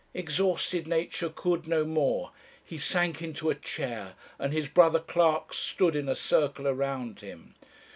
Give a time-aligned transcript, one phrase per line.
[0.15, 2.31] "Exhausted nature could no more.
[2.65, 7.53] He sank into a chair, and his brother clerks stood in a circle around him.